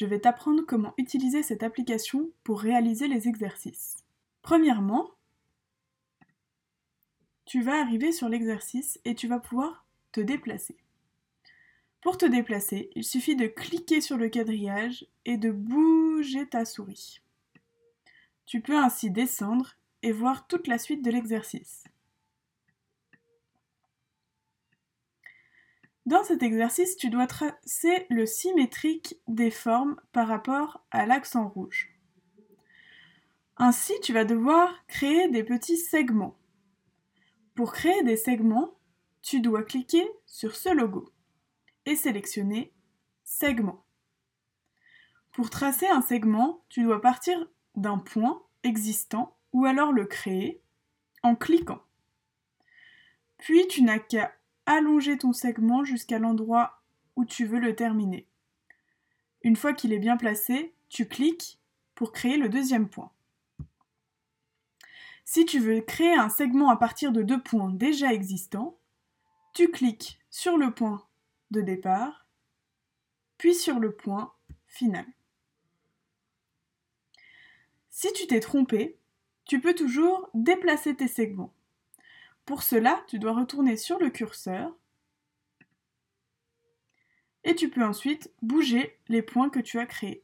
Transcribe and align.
je 0.00 0.06
vais 0.06 0.20
t'apprendre 0.20 0.62
comment 0.62 0.94
utiliser 0.96 1.42
cette 1.42 1.62
application 1.62 2.30
pour 2.42 2.62
réaliser 2.62 3.06
les 3.06 3.28
exercices. 3.28 3.98
Premièrement, 4.40 5.10
tu 7.44 7.60
vas 7.60 7.78
arriver 7.78 8.10
sur 8.10 8.30
l'exercice 8.30 8.98
et 9.04 9.14
tu 9.14 9.28
vas 9.28 9.40
pouvoir 9.40 9.84
te 10.12 10.22
déplacer. 10.22 10.78
Pour 12.00 12.16
te 12.16 12.24
déplacer, 12.24 12.88
il 12.94 13.04
suffit 13.04 13.36
de 13.36 13.46
cliquer 13.46 14.00
sur 14.00 14.16
le 14.16 14.30
quadrillage 14.30 15.06
et 15.26 15.36
de 15.36 15.50
bouger 15.50 16.46
ta 16.46 16.64
souris. 16.64 17.20
Tu 18.46 18.62
peux 18.62 18.78
ainsi 18.78 19.10
descendre 19.10 19.74
et 20.02 20.12
voir 20.12 20.46
toute 20.46 20.66
la 20.66 20.78
suite 20.78 21.04
de 21.04 21.10
l'exercice. 21.10 21.84
Dans 26.10 26.24
cet 26.24 26.42
exercice, 26.42 26.96
tu 26.96 27.08
dois 27.08 27.28
tracer 27.28 28.08
le 28.10 28.26
symétrique 28.26 29.20
des 29.28 29.52
formes 29.52 29.94
par 30.10 30.26
rapport 30.26 30.84
à 30.90 31.06
l'accent 31.06 31.48
rouge. 31.48 31.94
Ainsi, 33.56 33.92
tu 34.02 34.12
vas 34.12 34.24
devoir 34.24 34.84
créer 34.88 35.28
des 35.28 35.44
petits 35.44 35.76
segments. 35.76 36.36
Pour 37.54 37.72
créer 37.72 38.02
des 38.02 38.16
segments, 38.16 38.72
tu 39.22 39.40
dois 39.40 39.62
cliquer 39.62 40.04
sur 40.26 40.56
ce 40.56 40.74
logo 40.74 41.12
et 41.86 41.94
sélectionner 41.94 42.72
Segment. 43.22 43.84
Pour 45.30 45.48
tracer 45.48 45.86
un 45.86 46.02
segment, 46.02 46.64
tu 46.70 46.82
dois 46.82 47.00
partir 47.00 47.38
d'un 47.76 47.98
point 47.98 48.42
existant 48.64 49.36
ou 49.52 49.64
alors 49.64 49.92
le 49.92 50.06
créer 50.06 50.60
en 51.22 51.36
cliquant. 51.36 51.84
Puis 53.38 53.68
tu 53.68 53.82
n'as 53.82 54.00
qu'à 54.00 54.34
allonger 54.76 55.18
ton 55.18 55.32
segment 55.32 55.84
jusqu'à 55.84 56.18
l'endroit 56.18 56.80
où 57.16 57.24
tu 57.24 57.44
veux 57.44 57.58
le 57.58 57.74
terminer. 57.74 58.26
Une 59.42 59.56
fois 59.56 59.72
qu'il 59.72 59.92
est 59.92 59.98
bien 59.98 60.16
placé, 60.16 60.74
tu 60.88 61.06
cliques 61.06 61.58
pour 61.94 62.12
créer 62.12 62.36
le 62.36 62.48
deuxième 62.48 62.88
point. 62.88 63.10
Si 65.24 65.44
tu 65.44 65.60
veux 65.60 65.80
créer 65.80 66.14
un 66.14 66.28
segment 66.28 66.70
à 66.70 66.76
partir 66.76 67.12
de 67.12 67.22
deux 67.22 67.42
points 67.42 67.70
déjà 67.70 68.12
existants, 68.12 68.78
tu 69.54 69.70
cliques 69.70 70.20
sur 70.30 70.56
le 70.56 70.72
point 70.72 71.06
de 71.50 71.60
départ, 71.60 72.26
puis 73.38 73.54
sur 73.54 73.80
le 73.80 73.92
point 73.92 74.32
final. 74.66 75.06
Si 77.90 78.12
tu 78.12 78.26
t'es 78.26 78.40
trompé, 78.40 78.98
tu 79.44 79.60
peux 79.60 79.74
toujours 79.74 80.30
déplacer 80.34 80.94
tes 80.94 81.08
segments. 81.08 81.52
Pour 82.44 82.62
cela, 82.62 83.02
tu 83.06 83.18
dois 83.18 83.32
retourner 83.32 83.76
sur 83.76 83.98
le 83.98 84.10
curseur 84.10 84.76
et 87.44 87.54
tu 87.54 87.70
peux 87.70 87.84
ensuite 87.84 88.32
bouger 88.42 88.98
les 89.08 89.22
points 89.22 89.50
que 89.50 89.60
tu 89.60 89.78
as 89.78 89.86
créés. 89.86 90.22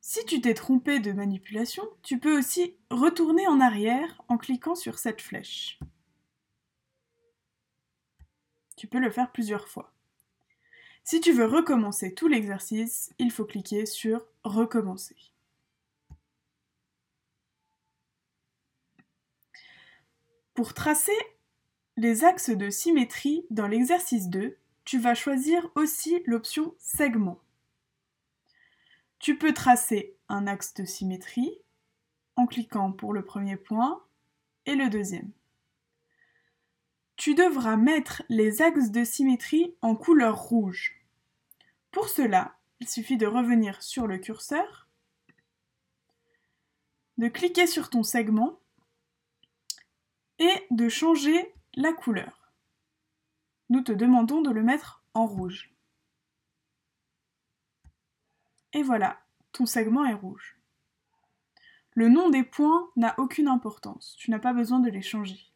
Si 0.00 0.24
tu 0.26 0.42
t'es 0.42 0.52
trompé 0.52 1.00
de 1.00 1.12
manipulation, 1.12 1.88
tu 2.02 2.18
peux 2.18 2.38
aussi 2.38 2.76
retourner 2.90 3.46
en 3.46 3.60
arrière 3.60 4.20
en 4.28 4.36
cliquant 4.36 4.74
sur 4.74 4.98
cette 4.98 5.22
flèche. 5.22 5.78
Tu 8.76 8.86
peux 8.86 8.98
le 8.98 9.10
faire 9.10 9.32
plusieurs 9.32 9.68
fois. 9.68 9.94
Si 11.04 11.20
tu 11.20 11.32
veux 11.32 11.46
recommencer 11.46 12.14
tout 12.14 12.28
l'exercice, 12.28 13.12
il 13.18 13.30
faut 13.30 13.44
cliquer 13.44 13.86
sur 13.86 14.24
Recommencer. 14.44 15.16
Pour 20.54 20.74
tracer 20.74 21.12
les 21.96 22.24
axes 22.24 22.50
de 22.50 22.70
symétrie 22.70 23.46
dans 23.50 23.66
l'exercice 23.66 24.28
2, 24.28 24.56
tu 24.84 24.98
vas 24.98 25.14
choisir 25.14 25.70
aussi 25.74 26.22
l'option 26.26 26.74
Segment. 26.78 27.40
Tu 29.18 29.38
peux 29.38 29.54
tracer 29.54 30.16
un 30.28 30.46
axe 30.46 30.74
de 30.74 30.84
symétrie 30.84 31.58
en 32.36 32.46
cliquant 32.46 32.92
pour 32.92 33.12
le 33.12 33.24
premier 33.24 33.56
point 33.56 34.02
et 34.66 34.74
le 34.74 34.88
deuxième. 34.90 35.30
Tu 37.24 37.36
devras 37.36 37.76
mettre 37.76 38.24
les 38.28 38.62
axes 38.62 38.90
de 38.90 39.04
symétrie 39.04 39.76
en 39.80 39.94
couleur 39.94 40.36
rouge. 40.36 41.06
Pour 41.92 42.08
cela, 42.08 42.58
il 42.80 42.88
suffit 42.88 43.16
de 43.16 43.28
revenir 43.28 43.80
sur 43.80 44.08
le 44.08 44.18
curseur, 44.18 44.88
de 47.18 47.28
cliquer 47.28 47.68
sur 47.68 47.90
ton 47.90 48.02
segment 48.02 48.58
et 50.40 50.66
de 50.72 50.88
changer 50.88 51.54
la 51.74 51.92
couleur. 51.92 52.50
Nous 53.68 53.82
te 53.82 53.92
demandons 53.92 54.40
de 54.40 54.50
le 54.50 54.64
mettre 54.64 55.04
en 55.14 55.24
rouge. 55.24 55.72
Et 58.72 58.82
voilà, 58.82 59.22
ton 59.52 59.64
segment 59.64 60.04
est 60.04 60.12
rouge. 60.12 60.58
Le 61.92 62.08
nom 62.08 62.30
des 62.30 62.42
points 62.42 62.90
n'a 62.96 63.14
aucune 63.20 63.46
importance, 63.46 64.16
tu 64.18 64.32
n'as 64.32 64.40
pas 64.40 64.52
besoin 64.52 64.80
de 64.80 64.90
les 64.90 65.02
changer. 65.02 65.51